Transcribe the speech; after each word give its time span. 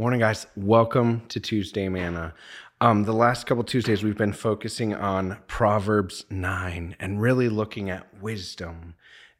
Morning, 0.00 0.20
guys. 0.20 0.46
Welcome 0.54 1.22
to 1.26 1.40
Tuesday 1.40 1.88
Manna. 1.88 2.32
Um, 2.80 3.02
the 3.02 3.12
last 3.12 3.48
couple 3.48 3.64
Tuesdays, 3.64 4.04
we've 4.04 4.16
been 4.16 4.32
focusing 4.32 4.94
on 4.94 5.38
Proverbs 5.48 6.24
9 6.30 6.94
and 7.00 7.20
really 7.20 7.48
looking 7.48 7.90
at 7.90 8.06
wisdom 8.22 8.94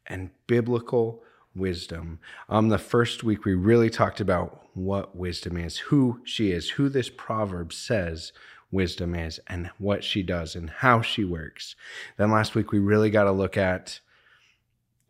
and 0.05 0.31
biblical 0.47 1.23
wisdom. 1.59 2.19
Um, 2.47 2.69
the 2.69 2.77
first 2.77 3.23
week, 3.23 3.45
we 3.45 3.53
really 3.53 3.89
talked 3.89 4.19
about 4.19 4.67
what 4.73 5.15
wisdom 5.15 5.57
is, 5.57 5.77
who 5.77 6.21
she 6.23 6.51
is, 6.51 6.71
who 6.71 6.89
this 6.89 7.09
proverb 7.09 7.73
says 7.73 8.31
wisdom 8.71 9.13
is, 9.13 9.39
and 9.47 9.69
what 9.77 10.03
she 10.03 10.23
does 10.23 10.55
and 10.55 10.69
how 10.69 11.01
she 11.01 11.23
works. 11.23 11.75
Then 12.17 12.31
last 12.31 12.55
week, 12.55 12.71
we 12.71 12.79
really 12.79 13.09
got 13.09 13.25
to 13.25 13.31
look 13.31 13.57
at 13.57 13.99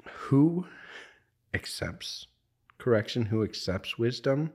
who 0.05 0.65
accepts 1.53 2.27
correction, 2.77 3.25
who 3.25 3.43
accepts 3.43 3.99
wisdom 3.99 4.51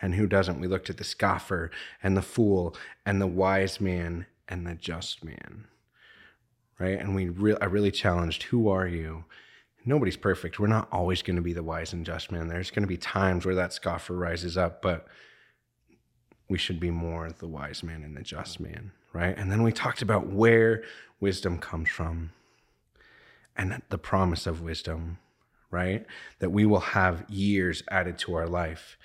and 0.00 0.14
who 0.14 0.26
doesn't. 0.26 0.60
We 0.60 0.66
looked 0.66 0.90
at 0.90 0.96
the 0.96 1.04
scoffer 1.04 1.70
and 2.02 2.16
the 2.16 2.22
fool 2.22 2.76
and 3.04 3.20
the 3.20 3.26
wise 3.26 3.80
man 3.80 4.26
and 4.48 4.66
the 4.66 4.74
just 4.74 5.24
man. 5.24 5.66
Right? 6.78 6.98
And 6.98 7.14
we 7.14 7.28
re- 7.28 7.56
I 7.60 7.66
really 7.66 7.90
challenged 7.90 8.44
who 8.44 8.68
are 8.68 8.86
you? 8.86 9.24
Nobody's 9.86 10.16
perfect. 10.16 10.58
We're 10.58 10.66
not 10.66 10.88
always 10.92 11.22
going 11.22 11.36
to 11.36 11.42
be 11.42 11.52
the 11.52 11.62
wise 11.62 11.92
and 11.92 12.04
just 12.04 12.30
man. 12.30 12.48
There's 12.48 12.70
going 12.70 12.82
to 12.82 12.88
be 12.88 12.98
times 12.98 13.46
where 13.46 13.54
that 13.54 13.72
scoffer 13.72 14.14
rises 14.14 14.58
up, 14.58 14.82
but 14.82 15.06
we 16.48 16.58
should 16.58 16.80
be 16.80 16.90
more 16.90 17.30
the 17.30 17.48
wise 17.48 17.82
man 17.82 18.02
and 18.02 18.16
the 18.16 18.22
just 18.22 18.60
man, 18.60 18.92
right? 19.12 19.36
And 19.38 19.50
then 19.50 19.62
we 19.62 19.72
talked 19.72 20.02
about 20.02 20.26
where 20.26 20.82
wisdom 21.20 21.58
comes 21.58 21.88
from 21.88 22.32
and 23.56 23.80
the 23.88 23.98
promise 23.98 24.46
of 24.46 24.60
wisdom 24.60 25.18
right? 25.70 26.06
That 26.38 26.50
we 26.50 26.66
will 26.66 26.80
have 26.80 27.24
years 27.28 27.82
added 27.90 28.18
to 28.20 28.34
our 28.34 28.48
life. 28.48 28.96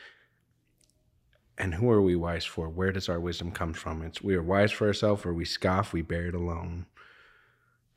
And 1.58 1.75
who 1.75 1.89
are 1.92 2.02
we 2.02 2.16
wise 2.16 2.45
for? 2.45 2.70
Where 2.70 2.92
does 2.92 3.09
our 3.09 3.20
wisdom 3.20 3.52
come 3.52 3.73
from? 3.73 4.02
It's 4.02 4.22
we 4.22 4.36
are 4.36 4.44
wise 4.44 4.72
for 4.72 4.88
ourselves, 4.88 5.25
or 5.25 5.33
we 5.33 5.45
scoff, 5.45 5.94
we 5.94 6.02
bear 6.02 6.27
it 6.27 6.36
alone. 6.36 6.86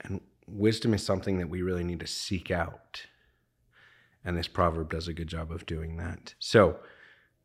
And 0.00 0.20
wisdom 0.46 0.94
is 0.94 1.04
something 1.04 1.38
that 1.38 1.48
we 1.48 1.62
really 1.62 1.84
need 1.84 2.00
to 2.00 2.06
seek 2.06 2.50
out. 2.50 3.06
And 4.24 4.36
this 4.36 4.48
proverb 4.48 4.90
does 4.90 5.08
a 5.08 5.12
good 5.12 5.28
job 5.28 5.50
of 5.50 5.66
doing 5.66 5.96
that. 5.98 6.34
So, 6.38 6.78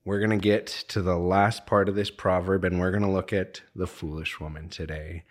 we're 0.05 0.19
going 0.19 0.29
to 0.31 0.37
get 0.37 0.65
to 0.87 1.01
the 1.01 1.17
last 1.17 1.65
part 1.65 1.89
of 1.89 1.95
this 1.95 2.09
proverb 2.09 2.63
and 2.63 2.79
we're 2.79 2.91
going 2.91 3.03
to 3.03 3.09
look 3.09 3.33
at 3.33 3.61
the 3.75 3.85
foolish 3.85 4.39
woman 4.39 4.69
today. 4.69 5.23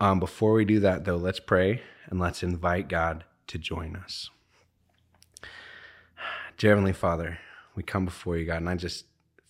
Um, 0.00 0.20
before 0.20 0.52
we 0.52 0.64
do 0.64 0.80
that, 0.80 1.04
though, 1.04 1.16
let's 1.16 1.40
pray 1.40 1.82
and 2.06 2.20
let's 2.20 2.42
invite 2.42 2.88
God 2.88 3.24
to 3.46 3.58
join 3.58 3.96
us. 3.96 4.28
Dear 6.56 6.72
Heavenly 6.72 6.92
Father, 6.92 7.38
we 7.74 7.82
come 7.82 8.04
before 8.04 8.36
you, 8.36 8.44
God, 8.44 8.56
and 8.56 8.68
I 8.68 8.74
just 8.74 9.06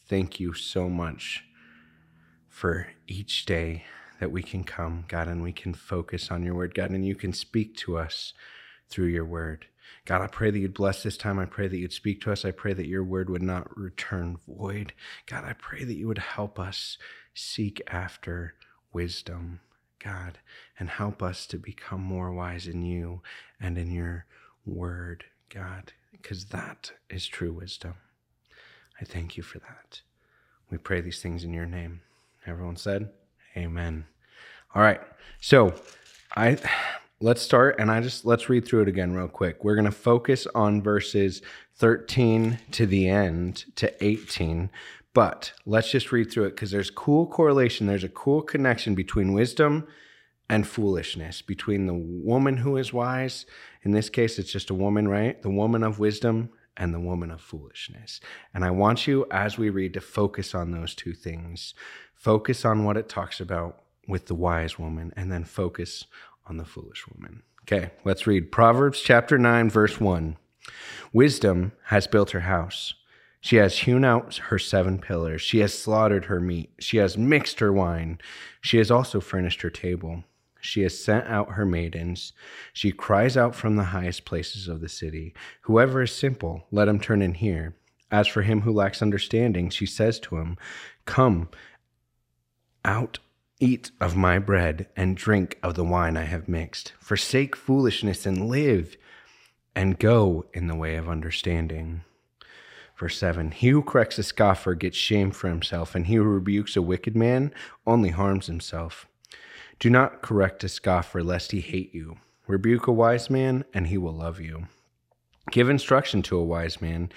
thank 0.07 0.39
you 0.39 0.53
so 0.53 0.89
much 0.89 1.45
for 2.49 2.89
each 3.07 3.47
day 3.47 3.85
that 4.21 4.33
we 4.33 4.43
can 4.43 4.65
come, 4.65 5.05
God, 5.09 5.29
and 5.29 5.43
we 5.43 5.53
can 5.53 5.75
focus 5.75 6.31
on 6.31 6.43
your 6.43 6.55
word, 6.55 6.75
God, 6.75 6.91
and 6.91 7.07
you 7.07 7.15
can 7.15 7.33
speak 7.33 7.77
to 7.79 7.97
us 7.99 8.33
through 8.89 9.07
your 9.07 9.25
word. 9.25 9.67
God, 10.05 10.23
I 10.23 10.27
pray 10.27 10.51
that 10.51 10.59
you'd 10.59 10.75
bless 10.75 11.03
this 11.03 11.17
time. 11.17 11.39
I 11.39 11.45
pray 11.47 11.69
that 11.69 11.77
you'd 11.77 11.93
speak 11.93 12.21
to 12.23 12.33
us. 12.33 12.45
I 12.45 12.51
pray 12.51 12.73
that 12.73 12.87
your 12.87 13.05
word 13.05 13.31
would 13.31 13.43
not 13.43 13.77
return 13.77 14.39
void. 14.47 14.93
God, 15.27 15.45
I 15.45 15.53
pray 15.53 15.85
that 15.85 15.95
you 15.95 16.09
would 16.09 16.19
help 16.19 16.59
us 16.59 16.99
seek 17.35 17.81
after 17.87 18.55
wisdom, 18.93 19.61
God, 20.03 20.39
and 20.79 20.89
help 20.89 21.23
us 21.23 21.47
to 21.47 21.59
become 21.59 22.01
more 22.01 22.33
wise 22.33 22.67
in 22.67 22.83
you 22.83 23.23
and 23.61 23.79
in 23.79 23.91
your 23.91 24.27
word, 24.65 25.25
God 25.49 25.93
because 26.13 26.47
that 26.47 26.93
is 27.11 27.27
true 27.27 27.53
wisdom. 27.53 27.95
I 29.01 29.05
thank 29.05 29.37
you 29.37 29.43
for 29.43 29.59
that. 29.61 30.01
We 30.71 30.79
pray 30.79 31.01
these 31.01 31.23
things 31.23 31.45
in 31.45 31.53
your 31.53 31.67
name. 31.67 32.01
Everyone 32.47 32.77
said, 32.77 33.11
Amen. 33.57 34.07
All 34.75 34.83
right. 34.83 35.01
So 35.41 35.75
I 36.37 36.59
let's 37.21 37.43
start 37.43 37.77
and 37.79 37.91
I 37.91 38.01
just 38.01 38.25
let's 38.25 38.49
read 38.49 38.67
through 38.67 38.83
it 38.83 38.89
again 38.89 39.13
real 39.13 39.29
quick. 39.29 39.65
We're 39.65 39.75
going 39.75 39.85
to 39.85 39.91
focus 39.91 40.47
on 40.55 40.83
verses 40.83 41.43
13 41.77 42.59
to 42.73 42.87
the 42.87 43.09
end 43.09 43.65
to 43.77 43.93
18, 44.05 44.71
but 45.15 45.53
let's 45.65 45.91
just 45.91 46.13
read 46.13 46.31
through 46.31 46.47
it 46.47 46.51
because 46.51 46.71
there's 46.71 46.91
cool 46.91 47.27
correlation. 47.27 47.87
There's 47.87 48.05
a 48.05 48.09
cool 48.09 48.43
connection 48.43 48.95
between 48.95 49.33
wisdom 49.33 49.87
and 50.51 50.67
foolishness, 50.67 51.43
between 51.43 51.87
the 51.87 51.95
woman 51.95 52.59
who 52.59 52.77
is 52.77 52.93
wise 52.93 53.45
in 53.83 53.93
this 53.93 54.11
case, 54.11 54.39
it's 54.39 54.53
just 54.53 54.71
a 54.71 54.75
woman, 54.75 55.09
right? 55.09 55.41
The 55.41 55.51
woman 55.51 55.83
of 55.83 55.99
wisdom 55.99 56.51
and 56.77 56.93
the 56.93 57.01
woman 57.01 57.31
of 57.31 57.41
foolishness. 57.41 58.21
And 58.53 58.65
I 58.65 58.71
want 58.71 59.07
you, 59.07 59.27
as 59.31 59.57
we 59.59 59.71
read, 59.71 59.95
to 59.95 60.01
focus 60.01 60.55
on 60.55 60.71
those 60.73 60.95
two 60.95 61.15
things. 61.15 61.75
Focus 62.15 62.65
on 62.65 62.85
what 62.85 62.97
it 62.97 63.09
talks 63.09 63.41
about 63.41 63.83
with 64.09 64.27
the 64.27 64.35
wise 64.35 64.79
woman, 64.79 65.13
and 65.17 65.31
then 65.31 65.45
focus 65.45 66.07
on 66.47 66.57
the 66.57 66.65
foolish 66.65 67.07
woman. 67.07 67.43
Okay, 67.63 67.91
let's 68.05 68.27
read 68.27 68.51
Proverbs 68.51 69.01
chapter 69.01 69.39
9, 69.39 69.69
verse 69.71 70.01
1. 70.01 70.37
Wisdom 71.13 71.73
has 71.85 72.07
built 72.07 72.31
her 72.31 72.41
house. 72.41 72.95
She 73.41 73.57
has 73.57 73.81
hewn 73.81 74.05
out 74.05 74.35
her 74.37 74.59
seven 74.59 74.99
pillars. 74.99 75.43
She 75.43 75.61
has 75.61 75.79
slaughtered 75.79 76.25
her 76.25 76.41
meat. 76.41 76.73
She 76.81 76.97
has 76.97 77.17
mixed 77.17 77.61
her 77.61 77.73
wine. 77.73 78.19
She 78.61 78.79
has 78.79 78.91
also 78.91 79.21
furnished 79.21 79.63
her 79.63 79.71
table. 79.71 80.25
She 80.61 80.83
has 80.83 80.99
sent 80.99 81.27
out 81.27 81.53
her 81.53 81.65
maidens. 81.65 82.33
She 82.73 82.91
cries 82.91 83.37
out 83.37 83.55
from 83.55 83.77
the 83.77 83.85
highest 83.85 84.25
places 84.25 84.67
of 84.67 84.81
the 84.81 84.89
city 84.89 85.35
Whoever 85.63 86.03
is 86.03 86.13
simple, 86.13 86.67
let 86.71 86.89
him 86.89 86.99
turn 86.99 87.23
in 87.23 87.35
here. 87.35 87.77
As 88.11 88.27
for 88.27 88.43
him 88.43 88.63
who 88.63 88.73
lacks 88.73 89.03
understanding, 89.03 89.69
she 89.71 89.87
says 89.87 90.19
to 90.21 90.39
him, 90.39 90.57
Come 91.05 91.49
out, 92.85 93.19
eat 93.61 93.91
of 94.01 94.17
my 94.17 94.39
bread, 94.39 94.89
and 94.97 95.17
drink 95.17 95.59
of 95.63 95.75
the 95.75 95.85
wine 95.85 96.17
I 96.17 96.25
have 96.25 96.49
mixed. 96.49 96.93
Forsake 97.01 97.57
foolishness 97.57 98.27
and 98.27 98.49
live, 98.49 98.97
and 99.75 99.99
go 99.99 100.47
in 100.53 100.69
the 100.69 100.75
way 100.75 100.97
of 100.97 101.09
understanding. 101.09 102.03
Verse 102.97 103.17
7 103.19 103.53
He 103.53 103.69
who 103.69 103.83
corrects 103.83 104.19
a 104.19 104.23
scoffer 104.23 104.75
gets 104.75 104.97
shame 104.97 105.31
for 105.31 105.49
himself, 105.49 105.95
and 105.95 106.07
he 106.07 106.15
who 106.15 106.23
rebukes 106.25 106.77
a 106.77 106.83
wicked 106.83 107.17
man 107.17 107.53
only 107.87 108.11
harms 108.11 108.47
himself. 108.47 109.07
Do 109.79 109.89
not 109.91 110.23
correct 110.23 110.65
a 110.65 110.69
scoffer, 110.69 111.23
lest 111.23 111.53
he 111.53 111.61
hate 111.61 111.95
you. 111.95 112.19
Rebuke 112.47 112.87
a 112.87 112.93
wise 112.93 113.31
man, 113.31 113.65
and 113.73 113.87
he 113.87 113.99
will 113.99 114.15
love 114.15 114.41
you. 114.41 114.67
Give 115.51 115.69
instruction 115.71 116.23
to 116.23 116.37
a 116.37 116.45
wise 116.45 116.81
man, 116.81 117.11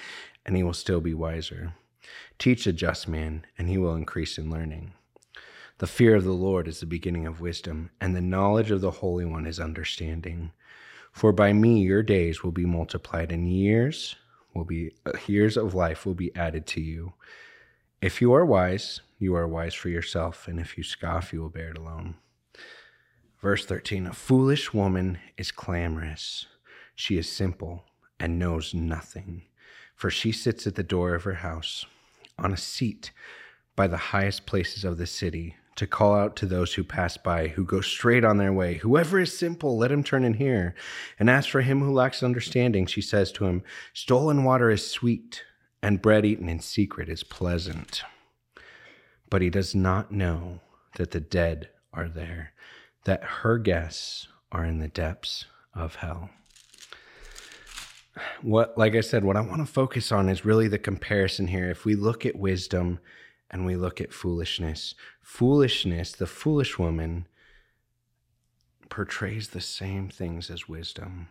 and 0.46 0.56
he 0.56 0.63
will 0.63 0.74
still 0.74 1.01
be 1.01 1.13
wiser. 1.13 1.74
Teach 2.38 2.68
a 2.68 2.74
just 2.74 3.07
man, 3.07 3.46
and 3.57 3.68
he 3.68 3.78
will 3.78 3.96
increase 3.96 4.38
in 4.38 4.50
learning. 4.50 4.94
The 5.81 5.88
fear 5.88 6.14
of 6.14 6.25
the 6.25 6.30
Lord 6.30 6.68
is 6.68 6.80
the 6.80 6.86
beginning 6.86 7.25
of 7.25 7.42
wisdom, 7.42 7.90
and 8.00 8.16
the 8.16 8.22
knowledge 8.22 8.69
of 8.69 8.81
the 8.81 8.92
Holy 8.92 9.25
One 9.25 9.47
is 9.47 9.59
understanding. 9.59 10.52
For 11.12 11.34
by 11.34 11.53
me 11.53 11.81
your 11.81 12.03
days 12.03 12.44
will 12.44 12.52
be 12.52 12.68
multiplied, 12.68 13.31
and 13.31 13.52
years 13.52 14.16
will 14.53 14.64
be 14.64 14.92
uh, 15.08 15.14
years 15.25 15.58
of 15.58 15.74
life 15.74 16.06
will 16.06 16.14
be 16.14 16.36
added 16.36 16.68
to 16.68 16.81
you. 16.81 17.14
If 18.00 18.22
you 18.22 18.31
are 18.31 18.46
wise, 18.46 19.02
you 19.18 19.34
are 19.34 19.47
wise 19.47 19.74
for 19.74 19.90
yourself, 19.90 20.47
and 20.47 20.59
if 20.59 20.78
you 20.78 20.84
scoff, 20.84 21.34
you 21.34 21.42
will 21.42 21.50
bear 21.50 21.72
it 21.72 21.80
alone. 21.80 22.13
Verse 23.42 23.66
13 23.66 24.06
A 24.06 24.13
foolish 24.13 24.75
woman 24.75 25.18
is 25.36 25.52
clamorous. 25.52 26.46
She 26.94 27.18
is 27.18 27.28
simple 27.28 27.86
and 28.19 28.38
knows 28.38 28.75
nothing, 28.75 29.46
for 29.95 30.12
she 30.12 30.31
sits 30.31 30.68
at 30.68 30.75
the 30.75 30.83
door 30.83 31.16
of 31.16 31.24
her 31.24 31.42
house 31.42 31.88
on 32.38 32.54
a 32.54 32.57
seat 32.57 33.10
by 33.75 33.88
the 33.88 33.98
highest 33.98 34.45
places 34.45 34.86
of 34.86 35.00
the 35.00 35.07
city 35.07 35.56
to 35.81 35.88
call 35.88 36.13
out 36.13 36.36
to 36.36 36.45
those 36.45 36.75
who 36.75 36.83
pass 36.83 37.18
by, 37.18 37.48
who 37.48 37.66
go 37.66 37.81
straight 37.81 38.24
on 38.24 38.38
their 38.38 38.54
way. 38.54 38.75
Whoever 38.75 39.19
is 39.19 39.36
simple, 39.36 39.80
let 39.80 39.92
him 39.92 40.04
turn 40.04 40.24
in 40.24 40.36
here. 40.36 40.75
And 41.19 41.28
as 41.28 41.48
for 41.48 41.62
him 41.62 41.81
who 41.81 41.92
lacks 41.92 42.22
understanding, 42.22 42.86
she 42.86 43.01
says 43.01 43.31
to 43.33 43.45
him, 43.45 43.63
Stolen 43.92 44.44
water 44.44 44.69
is 44.69 44.86
sweet, 44.86 45.44
and 45.81 46.00
bread 46.00 46.24
eaten 46.24 46.48
in 46.48 46.60
secret 46.60 47.10
is 47.10 47.24
pleasant. 47.24 48.04
But 49.28 49.42
he 49.42 49.50
does 49.50 49.74
not 49.74 50.12
know 50.12 50.60
that 50.98 51.10
the 51.10 51.19
dead 51.19 51.69
are 51.92 52.07
there 52.07 52.54
that 53.06 53.24
her 53.24 53.57
guests 53.57 54.28
are 54.51 54.63
in 54.63 54.78
the 54.78 54.88
depths 54.88 55.45
of 55.74 55.95
hell. 55.95 56.30
What, 58.44 58.78
like 58.78 58.94
I 58.95 59.01
said, 59.01 59.24
what 59.24 59.36
I 59.36 59.42
want 59.42 59.66
to 59.66 59.74
focus 59.74 60.12
on 60.12 60.30
is 60.30 60.45
really 60.45 60.68
the 60.68 60.78
comparison 60.78 61.48
here. 61.48 61.72
If 61.72 61.86
we 61.86 61.95
look 61.95 62.24
at 62.24 62.36
wisdom 62.36 63.00
and 63.51 63.65
we 63.65 63.75
look 63.75 64.01
at 64.01 64.13
foolishness, 64.13 64.95
foolishness, 65.21 66.13
the 66.13 66.25
foolish 66.25 66.80
woman 66.80 67.27
portrays 68.89 69.50
the 69.50 69.62
same 69.62 70.09
things 70.09 70.50
as 70.50 70.68
wisdom. 70.68 71.27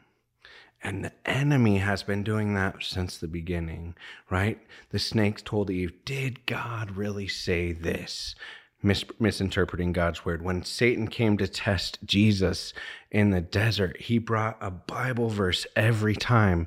And 0.83 1.05
the 1.05 1.13
enemy 1.27 1.79
has 1.79 2.03
been 2.03 2.23
doing 2.23 2.55
that 2.55 2.83
since 2.83 3.19
the 3.19 3.29
beginning, 3.29 3.95
right? 4.31 4.59
The 4.91 4.99
snakes 4.99 5.43
told 5.43 5.71
Eve, 5.71 5.93
Did 6.05 6.47
God 6.47 6.97
really 6.97 7.29
say 7.29 7.73
this? 7.73 8.35
Mis- 8.83 9.05
misinterpreting 9.19 9.93
God's 9.93 10.25
word. 10.25 10.41
When 10.41 10.63
Satan 10.63 11.09
came 11.09 11.37
to 11.37 11.47
test 11.47 11.99
Jesus 12.07 12.73
in 13.11 13.29
the 13.29 13.43
desert, 13.43 14.01
he 14.01 14.17
brought 14.17 14.57
a 14.59 14.71
Bible 14.71 15.29
verse 15.29 15.67
every 15.77 16.17
time, 16.17 16.67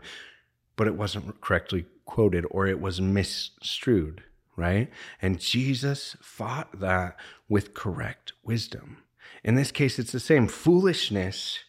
but 0.75 0.85
it 0.85 0.95
wasn't 0.95 1.41
correctly 1.41 1.85
quoted 2.06 2.45
or 2.51 2.67
it 2.67 2.79
was 2.79 2.99
misstrued, 2.99 4.19
right? 4.55 4.89
And 5.21 5.39
Jesus 5.39 6.15
fought 6.21 6.79
that 6.79 7.17
with 7.50 7.73
correct 7.73 8.33
wisdom. 8.44 8.97
In 9.44 9.55
this 9.55 9.71
case, 9.71 10.00
it's 10.00 10.11
the 10.11 10.19
same. 10.19 10.47
Foolishness 10.47 11.59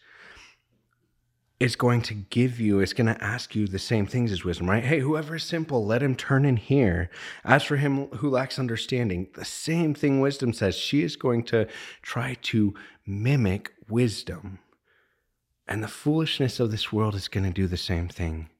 is 1.60 1.76
going 1.76 2.02
to 2.02 2.14
give 2.14 2.60
you, 2.60 2.80
it's 2.80 2.92
going 2.92 3.06
to 3.06 3.24
ask 3.24 3.54
you 3.54 3.66
the 3.66 3.78
same 3.78 4.06
things 4.06 4.32
as 4.32 4.44
wisdom, 4.44 4.68
right? 4.68 4.84
Hey, 4.84 5.00
whoever 5.00 5.36
is 5.36 5.44
simple, 5.44 5.86
let 5.86 6.02
him 6.02 6.14
turn 6.14 6.44
in 6.44 6.56
here. 6.56 7.10
As 7.44 7.62
for 7.62 7.76
him 7.76 8.06
who 8.08 8.28
lacks 8.28 8.58
understanding, 8.58 9.28
the 9.34 9.44
same 9.44 9.94
thing 9.94 10.20
wisdom 10.20 10.52
says. 10.52 10.76
She 10.76 11.02
is 11.02 11.16
going 11.16 11.44
to 11.44 11.66
try 12.02 12.36
to 12.42 12.74
mimic 13.06 13.72
wisdom. 13.88 14.58
And 15.66 15.82
the 15.82 15.88
foolishness 15.88 16.60
of 16.60 16.70
this 16.70 16.92
world 16.92 17.14
is 17.14 17.28
going 17.28 17.44
to 17.44 17.52
do 17.52 17.66
the 17.66 17.76
same 17.76 18.08
thing. 18.08 18.50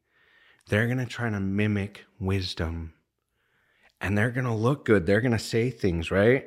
They're 0.69 0.87
going 0.87 0.99
to 0.99 1.07
try 1.07 1.29
to 1.29 1.41
mimic 1.41 2.05
wisdom. 2.19 2.95
And 4.01 4.17
they're 4.19 4.31
going 4.31 4.47
to 4.47 4.53
look 4.53 4.85
good. 4.85 5.07
They're 5.07 5.21
going 5.21 5.33
to 5.33 5.39
say 5.39 5.71
things, 5.71 6.11
right? 6.11 6.47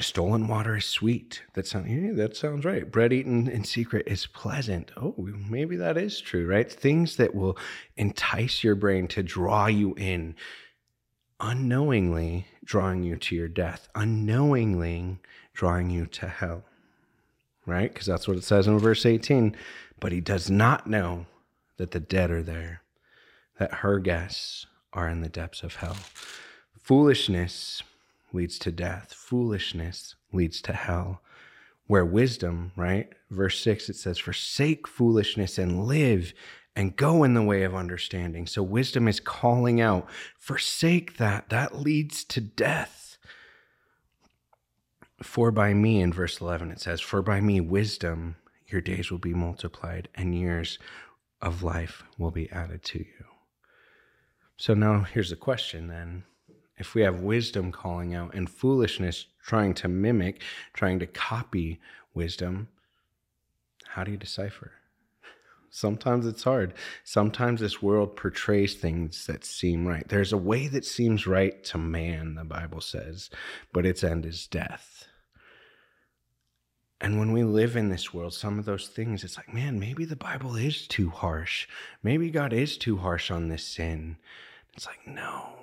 Stolen 0.00 0.46
water 0.46 0.76
is 0.76 0.84
sweet. 0.84 1.42
That 1.54 1.66
sounds 1.66 1.90
yeah, 1.90 2.12
that 2.12 2.36
sounds 2.36 2.64
right. 2.64 2.90
Bread 2.90 3.12
eaten 3.12 3.48
in 3.48 3.64
secret 3.64 4.06
is 4.06 4.26
pleasant. 4.26 4.92
Oh, 4.96 5.14
maybe 5.18 5.74
that 5.76 5.96
is 5.96 6.20
true, 6.20 6.46
right? 6.46 6.70
Things 6.70 7.16
that 7.16 7.34
will 7.34 7.58
entice 7.96 8.62
your 8.62 8.76
brain 8.76 9.08
to 9.08 9.24
draw 9.24 9.66
you 9.66 9.94
in, 9.94 10.36
unknowingly 11.40 12.46
drawing 12.64 13.02
you 13.02 13.16
to 13.16 13.34
your 13.34 13.48
death, 13.48 13.88
unknowingly 13.96 15.18
drawing 15.52 15.90
you 15.90 16.06
to 16.06 16.28
hell. 16.28 16.62
Right? 17.66 17.92
Because 17.92 18.06
that's 18.06 18.28
what 18.28 18.36
it 18.36 18.44
says 18.44 18.68
in 18.68 18.78
verse 18.78 19.04
18. 19.04 19.56
But 19.98 20.12
he 20.12 20.20
does 20.20 20.48
not 20.48 20.86
know 20.86 21.26
that 21.76 21.90
the 21.90 22.00
dead 22.00 22.30
are 22.30 22.42
there, 22.42 22.82
that 23.58 23.74
her 23.74 23.98
guests 23.98 24.66
are 24.92 25.08
in 25.08 25.22
the 25.22 25.28
depths 25.28 25.62
of 25.62 25.76
hell. 25.76 25.96
Foolishness 26.88 27.82
leads 28.32 28.58
to 28.60 28.72
death, 28.72 29.12
foolishness 29.12 30.14
leads 30.32 30.62
to 30.62 30.72
hell. 30.72 31.20
Where 31.86 32.06
wisdom, 32.06 32.72
right? 32.76 33.10
Verse 33.28 33.60
6, 33.60 33.90
it 33.90 33.96
says, 33.96 34.18
Forsake 34.18 34.88
foolishness 34.88 35.58
and 35.58 35.84
live 35.84 36.32
and 36.74 36.96
go 36.96 37.24
in 37.24 37.34
the 37.34 37.42
way 37.42 37.64
of 37.64 37.74
understanding. 37.74 38.46
So 38.46 38.62
wisdom 38.62 39.06
is 39.06 39.20
calling 39.20 39.82
out, 39.82 40.08
forsake 40.38 41.18
that. 41.18 41.50
That 41.50 41.78
leads 41.78 42.24
to 42.24 42.40
death. 42.40 43.18
For 45.22 45.50
by 45.50 45.74
me, 45.74 46.00
in 46.00 46.10
verse 46.10 46.40
11, 46.40 46.70
it 46.70 46.80
says, 46.80 47.02
For 47.02 47.20
by 47.20 47.42
me, 47.42 47.60
wisdom, 47.60 48.36
your 48.66 48.80
days 48.80 49.10
will 49.10 49.18
be 49.18 49.34
multiplied, 49.34 50.08
and 50.14 50.34
years 50.34 50.78
of 51.42 51.62
life 51.62 52.02
will 52.16 52.30
be 52.30 52.50
added 52.50 52.82
to 52.84 53.00
you. 53.00 53.26
So 54.56 54.72
now 54.72 55.00
here's 55.02 55.28
the 55.28 55.36
question 55.36 55.88
then 55.88 56.24
if 56.78 56.94
we 56.94 57.02
have 57.02 57.20
wisdom 57.20 57.72
calling 57.72 58.14
out 58.14 58.34
and 58.34 58.48
foolishness 58.48 59.26
trying 59.44 59.74
to 59.74 59.88
mimic, 59.88 60.42
trying 60.72 60.98
to 60.98 61.06
copy 61.06 61.80
wisdom, 62.14 62.68
how 63.88 64.04
do 64.04 64.10
you 64.10 64.16
decipher? 64.16 64.72
Sometimes 65.70 66.26
it's 66.26 66.44
hard. 66.44 66.74
Sometimes 67.04 67.60
this 67.60 67.82
world 67.82 68.16
portrays 68.16 68.74
things 68.74 69.26
that 69.26 69.44
seem 69.44 69.86
right. 69.86 70.08
There's 70.08 70.32
a 70.32 70.38
way 70.38 70.68
that 70.68 70.84
seems 70.84 71.26
right 71.26 71.62
to 71.64 71.78
man, 71.78 72.34
the 72.34 72.44
Bible 72.44 72.80
says, 72.80 73.30
but 73.72 73.86
its 73.86 74.04
end 74.04 74.24
is 74.24 74.46
death. 74.46 75.06
And 77.00 77.18
when 77.18 77.32
we 77.32 77.44
live 77.44 77.76
in 77.76 77.90
this 77.90 78.12
world, 78.12 78.34
some 78.34 78.58
of 78.58 78.64
those 78.64 78.88
things, 78.88 79.22
it's 79.22 79.36
like, 79.36 79.54
man, 79.54 79.78
maybe 79.78 80.04
the 80.04 80.16
Bible 80.16 80.56
is 80.56 80.86
too 80.86 81.10
harsh. 81.10 81.68
Maybe 82.02 82.30
God 82.30 82.52
is 82.52 82.76
too 82.76 82.96
harsh 82.96 83.30
on 83.30 83.48
this 83.48 83.64
sin. 83.64 84.16
It's 84.74 84.86
like, 84.86 85.06
no, 85.06 85.57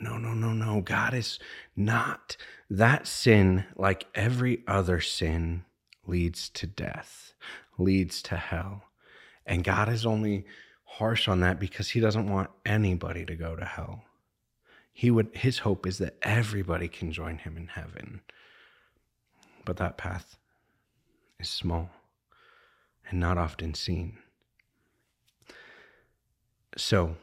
no, 0.00 0.16
no, 0.16 0.32
no, 0.32 0.52
no. 0.52 0.80
God 0.80 1.14
is 1.14 1.38
not. 1.76 2.36
That 2.68 3.06
sin, 3.06 3.66
like 3.76 4.06
every 4.14 4.62
other 4.66 5.00
sin, 5.00 5.64
leads 6.06 6.48
to 6.50 6.66
death, 6.66 7.34
leads 7.78 8.22
to 8.22 8.36
hell. 8.36 8.84
And 9.46 9.64
God 9.64 9.88
is 9.88 10.06
only 10.06 10.46
harsh 10.84 11.28
on 11.28 11.40
that 11.40 11.60
because 11.60 11.90
he 11.90 12.00
doesn't 12.00 12.30
want 12.30 12.50
anybody 12.64 13.24
to 13.26 13.36
go 13.36 13.56
to 13.56 13.64
hell. 13.64 14.04
He 14.92 15.10
would 15.10 15.30
his 15.34 15.58
hope 15.58 15.86
is 15.86 15.98
that 15.98 16.16
everybody 16.22 16.88
can 16.88 17.12
join 17.12 17.38
him 17.38 17.56
in 17.56 17.68
heaven. 17.68 18.20
But 19.64 19.76
that 19.76 19.96
path 19.96 20.36
is 21.38 21.48
small 21.48 21.90
and 23.08 23.20
not 23.20 23.38
often 23.38 23.74
seen. 23.74 24.18
So, 26.76 27.16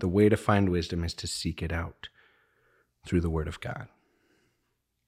the 0.00 0.08
way 0.08 0.28
to 0.28 0.36
find 0.36 0.68
wisdom 0.68 1.04
is 1.04 1.14
to 1.14 1.26
seek 1.26 1.62
it 1.62 1.72
out 1.72 2.08
through 3.06 3.20
the 3.20 3.30
Word 3.30 3.48
of 3.48 3.60
God. 3.60 3.88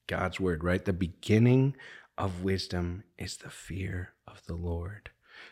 God's 0.07 0.39
Word, 0.39 0.63
right? 0.63 0.83
The 0.83 0.93
beginning 0.93 1.75
of 2.17 2.43
wisdom 2.43 3.03
is 3.17 3.37
the 3.37 3.49
fear 3.49 4.13
of 4.27 4.45
the 4.45 4.55
Lord. 4.55 5.09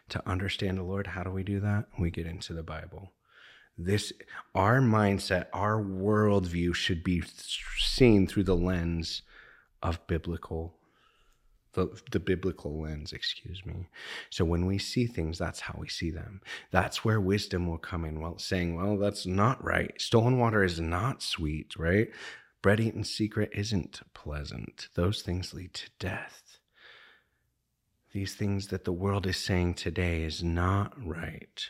To 0.10 0.28
understand 0.30 0.78
the 0.78 0.84
Lord, 0.84 1.08
how 1.08 1.24
do 1.24 1.32
we 1.32 1.44
do 1.44 1.60
that? 1.60 1.86
We 2.00 2.12
get 2.12 2.28
into 2.28 2.54
the 2.54 2.64
Bible. 2.64 3.12
This, 3.78 4.14
our 4.54 4.80
mindset, 4.80 5.48
our 5.54 5.82
worldview 5.82 6.76
should 6.76 7.04
be 7.04 7.24
seen 7.78 8.28
through 8.28 8.44
the 8.44 8.56
lens 8.56 9.24
of 9.82 10.06
biblical 10.08 10.76
the, 11.74 11.88
the 12.12 12.20
biblical 12.20 12.82
lens, 12.82 13.14
excuse 13.14 13.66
me. 13.66 13.88
So 14.30 14.44
when 14.44 14.66
we 14.66 14.78
see 14.78 15.06
things, 15.08 15.38
that's 15.38 15.62
how 15.62 15.76
we 15.78 15.88
see 15.88 16.12
them. 16.12 16.42
That's 16.72 17.06
where 17.06 17.22
wisdom 17.22 17.68
will 17.68 17.78
come 17.78 18.06
in. 18.06 18.20
Well, 18.20 18.38
saying, 18.38 18.76
well, 18.76 18.98
that's 18.98 19.26
not 19.26 19.64
right. 19.64 19.94
Stolen 20.00 20.38
water 20.38 20.64
is 20.64 20.80
not 20.80 21.22
sweet, 21.22 21.74
right? 21.78 22.10
Bread 22.62 22.80
eaten 22.80 23.04
secret 23.04 23.50
isn't 23.54 24.02
pleasant. 24.14 24.90
Those 24.96 25.22
things 25.22 25.54
lead 25.54 25.74
to 25.76 25.90
death. 26.00 26.60
These 28.12 28.36
things 28.36 28.68
that 28.68 28.84
the 28.84 28.92
world 28.92 29.26
is 29.26 29.38
saying 29.38 29.76
today 29.76 30.24
is 30.24 30.44
not 30.44 30.94
right. 31.04 31.70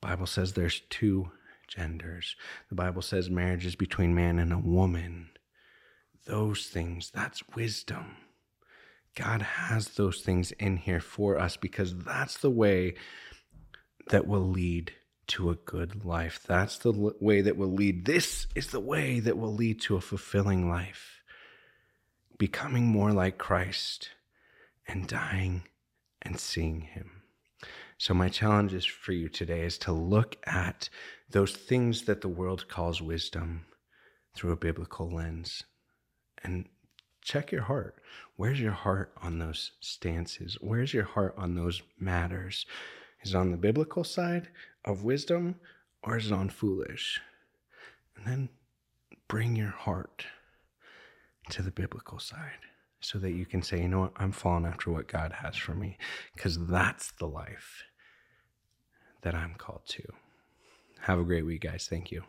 Bible 0.00 0.26
says 0.26 0.52
there's 0.52 0.82
two 0.88 1.32
genders. 1.66 2.36
The 2.68 2.76
Bible 2.76 3.02
says 3.02 3.28
marriage 3.28 3.66
is 3.66 3.74
between 3.74 4.14
man 4.14 4.38
and 4.38 4.52
a 4.52 4.58
woman. 4.58 5.30
Those 6.26 6.66
things, 6.66 7.10
that's 7.10 7.42
wisdom. 7.54 8.16
God 9.16 9.40
has 9.40 9.88
those 9.88 10.20
things 10.20 10.52
in 10.52 10.76
here 10.76 11.00
for 11.00 11.38
us 11.38 11.56
because 11.56 11.96
that's 11.96 12.36
the 12.38 12.50
way 12.50 12.94
that 14.10 14.26
will 14.26 14.46
lead 14.46 14.92
to 15.28 15.50
a 15.50 15.56
good 15.56 16.04
life. 16.04 16.40
That's 16.46 16.78
the 16.78 16.92
way 17.20 17.40
that 17.40 17.56
will 17.56 17.72
lead. 17.72 18.04
This 18.04 18.46
is 18.54 18.70
the 18.70 18.80
way 18.80 19.18
that 19.20 19.38
will 19.38 19.54
lead 19.54 19.80
to 19.82 19.96
a 19.96 20.00
fulfilling 20.00 20.68
life. 20.68 21.22
Becoming 22.38 22.86
more 22.86 23.12
like 23.12 23.38
Christ 23.38 24.10
and 24.86 25.08
dying 25.08 25.62
and 26.20 26.38
seeing 26.38 26.82
Him. 26.82 27.22
So, 27.98 28.12
my 28.12 28.28
challenge 28.28 28.74
is 28.74 28.84
for 28.84 29.12
you 29.12 29.30
today 29.30 29.62
is 29.62 29.78
to 29.78 29.92
look 29.92 30.36
at 30.46 30.90
those 31.30 31.52
things 31.52 32.02
that 32.02 32.20
the 32.20 32.28
world 32.28 32.68
calls 32.68 33.00
wisdom 33.00 33.64
through 34.34 34.52
a 34.52 34.56
biblical 34.56 35.10
lens 35.10 35.64
and 36.44 36.66
check 37.26 37.50
your 37.50 37.62
heart. 37.62 37.96
Where's 38.36 38.60
your 38.60 38.72
heart 38.72 39.12
on 39.20 39.38
those 39.38 39.72
stances? 39.80 40.56
Where's 40.60 40.94
your 40.94 41.04
heart 41.04 41.34
on 41.36 41.56
those 41.56 41.82
matters? 41.98 42.64
Is 43.22 43.34
it 43.34 43.36
on 43.36 43.50
the 43.50 43.56
biblical 43.56 44.04
side 44.04 44.48
of 44.84 45.02
wisdom 45.02 45.56
or 46.04 46.16
is 46.16 46.28
it 46.28 46.32
on 46.32 46.48
foolish? 46.48 47.20
And 48.16 48.26
then 48.26 48.48
bring 49.26 49.56
your 49.56 49.70
heart 49.70 50.24
to 51.50 51.62
the 51.62 51.72
biblical 51.72 52.20
side 52.20 52.62
so 53.00 53.18
that 53.18 53.32
you 53.32 53.44
can 53.44 53.60
say, 53.60 53.82
you 53.82 53.88
know 53.88 54.00
what, 54.00 54.12
I'm 54.16 54.32
falling 54.32 54.64
after 54.64 54.92
what 54.92 55.08
God 55.08 55.32
has 55.32 55.56
for 55.56 55.74
me 55.74 55.98
because 56.34 56.64
that's 56.66 57.10
the 57.18 57.26
life 57.26 57.82
that 59.22 59.34
I'm 59.34 59.54
called 59.54 59.82
to. 59.88 60.04
Have 61.00 61.18
a 61.18 61.24
great 61.24 61.44
week, 61.44 61.62
guys. 61.62 61.88
Thank 61.90 62.12
you. 62.12 62.22